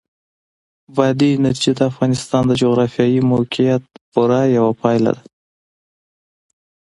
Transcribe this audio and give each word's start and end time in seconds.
بادي 0.95 1.29
انرژي 1.37 1.71
د 1.75 1.79
افغانستان 1.91 2.43
د 2.47 2.51
جغرافیایي 2.61 3.21
موقیعت 3.31 3.83
پوره 4.11 4.41
یوه 4.57 4.71
پایله 4.81 5.11
ده. 5.17 5.23